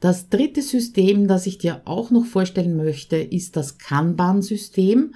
Das 0.00 0.28
dritte 0.28 0.62
System, 0.62 1.26
das 1.26 1.46
ich 1.46 1.58
dir 1.58 1.82
auch 1.84 2.10
noch 2.10 2.26
vorstellen 2.26 2.76
möchte, 2.76 3.16
ist 3.16 3.56
das 3.56 3.78
Kanban-System. 3.78 5.14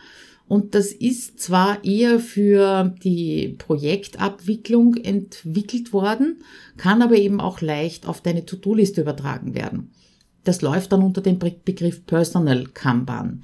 Und 0.48 0.74
das 0.74 0.90
ist 0.90 1.38
zwar 1.38 1.84
eher 1.84 2.18
für 2.18 2.92
die 3.04 3.54
Projektabwicklung 3.58 4.96
entwickelt 4.96 5.92
worden, 5.92 6.42
kann 6.76 7.02
aber 7.02 7.16
eben 7.16 7.40
auch 7.40 7.60
leicht 7.60 8.08
auf 8.08 8.20
deine 8.20 8.46
To-Do-Liste 8.46 9.02
übertragen 9.02 9.54
werden. 9.54 9.92
Das 10.42 10.62
läuft 10.62 10.92
dann 10.92 11.02
unter 11.02 11.20
dem 11.20 11.38
Begriff 11.38 12.04
Personal 12.06 12.64
Kanban. 12.74 13.42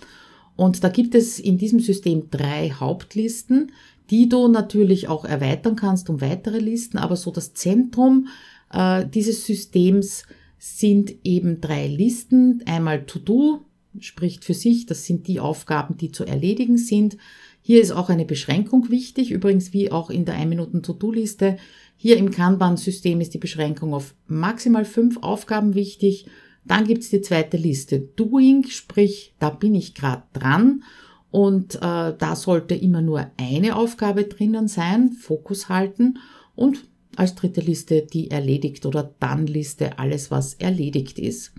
Und 0.57 0.83
da 0.83 0.89
gibt 0.89 1.15
es 1.15 1.39
in 1.39 1.59
diesem 1.59 1.81
System 1.81 2.31
drei 2.31 2.71
Hauptlisten, 2.71 3.71
die 4.11 4.29
du 4.29 4.49
natürlich 4.49 5.09
auch 5.09 5.25
erweitern 5.25 5.77
kannst 5.77 6.09
um 6.09 6.21
weitere 6.21 6.59
Listen, 6.59 6.99
aber 6.99 7.17
so 7.17 7.31
das 7.31 7.55
Zentrum 7.55 8.29
äh, 8.73 9.07
dieses 9.07 9.45
Systems 9.45 10.25
sind 10.59 11.15
eben 11.25 11.61
drei 11.61 11.87
Listen. 11.87 12.63
Einmal 12.67 13.05
To-Do, 13.07 13.65
spricht 14.01 14.45
für 14.45 14.55
sich, 14.55 14.87
das 14.87 15.05
sind 15.05 15.27
die 15.27 15.41
Aufgaben, 15.41 15.97
die 15.97 16.13
zu 16.13 16.25
erledigen 16.25 16.79
sind. 16.79 17.17
Hier 17.63 17.81
ist 17.81 17.93
auch 17.93 18.09
eine 18.09 18.25
Beschränkung 18.25 18.91
wichtig, 18.91 19.31
übrigens 19.31 19.73
wie 19.73 19.91
auch 19.91 20.11
in 20.11 20.25
der 20.25 20.37
1-Minuten-To-Do-Liste. 20.37 21.57
Hier 21.97 22.17
im 22.17 22.31
Kanban-System 22.31 23.21
ist 23.21 23.35
die 23.35 23.39
Beschränkung 23.39 23.95
auf 23.95 24.15
maximal 24.29 24.85
fünf 24.85 25.19
Aufgaben 25.23 25.75
wichtig. 25.75 26.27
Dann 26.65 26.85
gibt's 26.87 27.11
die 27.11 27.23
zweite 27.23 27.57
Liste 27.57 28.01
Doing, 28.01 28.65
sprich, 28.69 29.35
da 29.39 29.51
bin 29.51 29.75
ich 29.75 29.95
gerade 29.95 30.25
dran 30.33 30.83
und 31.31 31.77
äh, 31.77 31.79
da 31.81 32.37
sollte 32.37 32.75
immer 32.75 33.03
nur 33.03 33.31
eine 33.37 33.77
Aufgabe 33.77 34.25
drinnen 34.25 34.69
sein, 34.69 35.13
Fokus 35.13 35.69
halten 35.69 36.19
und 36.55 36.85
als 37.17 37.35
dritte 37.35 37.61
Liste 37.61 38.03
die 38.03 38.31
erledigt 38.31 38.87
oder 38.87 39.15
dann 39.21 39.47
Liste 39.47 39.99
alles, 39.99 40.31
was 40.31 40.55
erledigt 40.55 41.19
ist. 41.19 41.53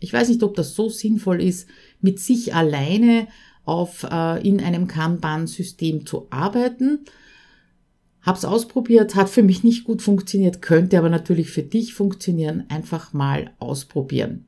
Ich 0.00 0.12
weiß 0.12 0.28
nicht, 0.28 0.42
ob 0.42 0.54
das 0.54 0.74
so 0.74 0.88
sinnvoll 0.88 1.42
ist, 1.42 1.68
mit 2.00 2.20
sich 2.20 2.54
alleine 2.54 3.28
auf 3.64 4.06
äh, 4.10 4.46
in 4.46 4.60
einem 4.60 4.86
Kanban-System 4.86 6.06
zu 6.06 6.26
arbeiten. 6.30 7.00
Hab's 8.20 8.44
ausprobiert, 8.44 9.14
hat 9.14 9.28
für 9.28 9.42
mich 9.42 9.64
nicht 9.64 9.84
gut 9.84 10.02
funktioniert, 10.02 10.62
könnte 10.62 10.98
aber 10.98 11.10
natürlich 11.10 11.50
für 11.50 11.62
dich 11.62 11.94
funktionieren. 11.94 12.64
Einfach 12.68 13.12
mal 13.12 13.50
ausprobieren. 13.58 14.46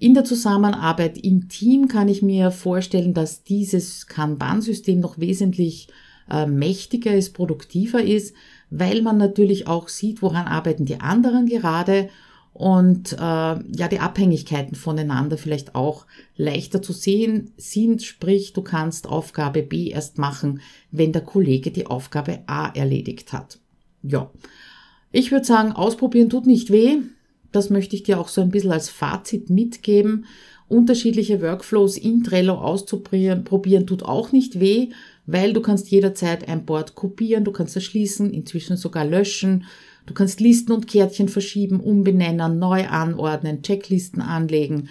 In 0.00 0.14
der 0.14 0.24
Zusammenarbeit 0.24 1.18
im 1.18 1.48
Team 1.48 1.88
kann 1.88 2.08
ich 2.08 2.22
mir 2.22 2.52
vorstellen, 2.52 3.14
dass 3.14 3.42
dieses 3.42 4.06
Kanban-System 4.06 5.00
noch 5.00 5.18
wesentlich 5.18 5.88
äh, 6.30 6.46
mächtiger 6.46 7.14
ist, 7.14 7.34
produktiver 7.34 8.02
ist, 8.02 8.34
weil 8.70 9.02
man 9.02 9.16
natürlich 9.16 9.66
auch 9.66 9.88
sieht, 9.88 10.22
woran 10.22 10.46
arbeiten 10.46 10.84
die 10.84 11.00
anderen 11.00 11.46
gerade 11.46 12.08
und 12.52 13.12
äh, 13.12 13.16
ja 13.16 13.88
die 13.90 14.00
Abhängigkeiten 14.00 14.74
voneinander 14.74 15.38
vielleicht 15.38 15.74
auch 15.74 16.06
leichter 16.36 16.82
zu 16.82 16.92
sehen 16.92 17.52
sind, 17.56 18.02
sprich 18.02 18.52
du 18.52 18.62
kannst 18.62 19.06
Aufgabe 19.06 19.62
B 19.62 19.90
erst 19.90 20.18
machen, 20.18 20.60
wenn 20.90 21.12
der 21.12 21.22
Kollege 21.22 21.70
die 21.70 21.86
Aufgabe 21.86 22.40
A 22.46 22.68
erledigt 22.70 23.32
hat. 23.32 23.58
Ja, 24.02 24.30
ich 25.12 25.30
würde 25.30 25.44
sagen, 25.44 25.72
ausprobieren 25.72 26.30
tut 26.30 26.46
nicht 26.46 26.70
weh. 26.70 26.98
Das 27.52 27.70
möchte 27.70 27.96
ich 27.96 28.02
dir 28.02 28.20
auch 28.20 28.28
so 28.28 28.40
ein 28.40 28.50
bisschen 28.50 28.72
als 28.72 28.90
Fazit 28.90 29.50
mitgeben. 29.50 30.26
Unterschiedliche 30.68 31.40
Workflows 31.40 31.96
in 31.96 32.24
Trello 32.24 32.54
auszuprobieren 32.54 33.44
probieren 33.44 33.86
tut 33.86 34.02
auch 34.02 34.32
nicht 34.32 34.60
weh, 34.60 34.90
weil 35.28 35.52
du 35.52 35.60
kannst 35.60 35.90
jederzeit 35.90 36.48
ein 36.48 36.64
Board 36.64 36.96
kopieren, 36.96 37.44
du 37.44 37.52
kannst 37.52 37.76
es 37.76 37.84
schließen, 37.84 38.32
inzwischen 38.32 38.76
sogar 38.76 39.04
löschen, 39.04 39.64
Du 40.08 40.14
kannst 40.14 40.40
Listen 40.40 40.72
und 40.72 40.88
Kärtchen 40.88 41.28
verschieben, 41.28 41.80
umbenennen, 41.80 42.58
neu 42.58 42.88
anordnen, 42.88 43.62
Checklisten 43.62 44.22
anlegen, 44.22 44.88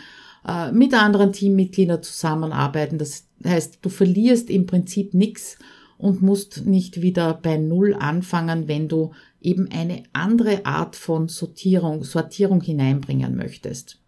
äh, 0.47 0.71
mit 0.71 0.93
anderen 0.93 1.33
Teammitgliedern 1.33 2.03
zusammenarbeiten. 2.03 2.99
Das 2.99 3.27
heißt, 3.43 3.79
du 3.81 3.89
verlierst 3.89 4.51
im 4.51 4.67
Prinzip 4.67 5.15
nichts 5.15 5.57
und 5.97 6.21
musst 6.21 6.67
nicht 6.67 7.01
wieder 7.01 7.33
bei 7.33 7.57
Null 7.57 7.95
anfangen, 7.95 8.67
wenn 8.67 8.87
du 8.87 9.11
eben 9.41 9.69
eine 9.71 10.03
andere 10.13 10.67
Art 10.67 10.95
von 10.95 11.29
Sortierung, 11.29 12.03
Sortierung 12.03 12.61
hineinbringen 12.61 13.35
möchtest. 13.35 13.99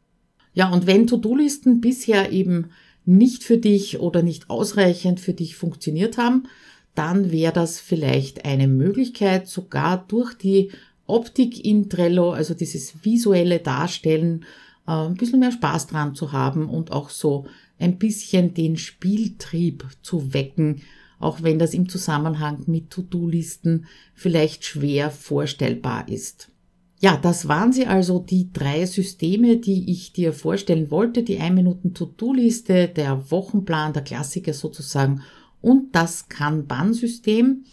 Ja, 0.53 0.71
und 0.71 0.85
wenn 0.85 1.07
To-Do-Listen 1.07 1.81
bisher 1.81 2.31
eben 2.31 2.69
nicht 3.09 3.43
für 3.43 3.57
dich 3.57 3.99
oder 3.99 4.21
nicht 4.21 4.51
ausreichend 4.51 5.19
für 5.19 5.33
dich 5.33 5.55
funktioniert 5.55 6.17
haben, 6.17 6.43
dann 6.93 7.31
wäre 7.31 7.53
das 7.53 7.79
vielleicht 7.79 8.45
eine 8.45 8.67
Möglichkeit, 8.67 9.47
sogar 9.47 10.05
durch 10.07 10.35
die 10.35 10.71
Optik 11.07 11.65
in 11.65 11.89
Trello, 11.89 12.31
also 12.31 12.53
dieses 12.53 13.03
visuelle 13.03 13.59
Darstellen, 13.59 14.45
äh, 14.87 14.91
ein 14.91 15.15
bisschen 15.15 15.39
mehr 15.39 15.51
Spaß 15.51 15.87
dran 15.87 16.13
zu 16.13 16.33
haben 16.33 16.69
und 16.69 16.91
auch 16.91 17.09
so 17.09 17.47
ein 17.79 17.97
bisschen 17.97 18.53
den 18.53 18.77
Spieltrieb 18.77 19.87
zu 20.03 20.33
wecken, 20.35 20.83
auch 21.17 21.41
wenn 21.41 21.57
das 21.57 21.73
im 21.73 21.89
Zusammenhang 21.89 22.63
mit 22.67 22.91
To-Do-Listen 22.91 23.87
vielleicht 24.13 24.65
schwer 24.65 25.09
vorstellbar 25.09 26.07
ist. 26.09 26.51
Ja, 27.01 27.15
das 27.15 27.47
waren 27.47 27.71
sie 27.71 27.87
also 27.87 28.19
die 28.19 28.51
drei 28.51 28.85
Systeme, 28.85 29.55
die 29.55 29.89
ich 29.89 30.11
dir 30.11 30.33
vorstellen 30.33 30.91
wollte. 30.91 31.23
Die 31.23 31.39
1 31.39 31.55
Minuten 31.55 31.93
To-Do-Liste, 31.93 32.89
der 32.89 33.31
Wochenplan, 33.31 33.93
der 33.93 34.01
Klassiker 34.01 34.53
sozusagen 34.53 35.21
und 35.61 35.95
das 35.95 36.27
Kanban-System. 36.27 37.63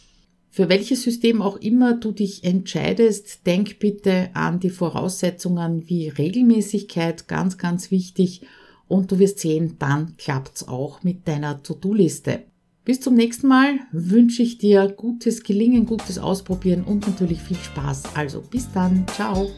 Für 0.48 0.68
welches 0.68 1.02
System 1.02 1.42
auch 1.42 1.56
immer 1.56 1.94
du 1.94 2.12
dich 2.12 2.44
entscheidest, 2.44 3.44
denk 3.46 3.80
bitte 3.80 4.30
an 4.34 4.60
die 4.60 4.70
Voraussetzungen 4.70 5.88
wie 5.88 6.08
Regelmäßigkeit, 6.08 7.26
ganz, 7.26 7.58
ganz 7.58 7.90
wichtig. 7.90 8.46
Und 8.86 9.10
du 9.10 9.18
wirst 9.18 9.40
sehen, 9.40 9.74
dann 9.80 10.16
klappt's 10.16 10.68
auch 10.68 11.02
mit 11.02 11.26
deiner 11.26 11.62
To-Do-Liste. 11.64 12.44
Bis 12.86 13.00
zum 13.00 13.14
nächsten 13.14 13.48
Mal 13.48 13.80
wünsche 13.90 14.44
ich 14.44 14.58
dir 14.58 14.86
gutes 14.86 15.42
Gelingen, 15.42 15.86
gutes 15.86 16.20
Ausprobieren 16.20 16.84
und 16.84 17.04
natürlich 17.04 17.42
viel 17.42 17.56
Spaß. 17.56 18.14
Also 18.14 18.40
bis 18.40 18.70
dann, 18.72 19.04
ciao. 19.08 19.50